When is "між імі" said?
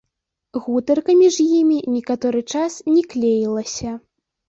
1.19-1.77